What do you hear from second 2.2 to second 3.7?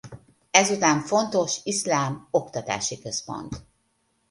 oktatási központ.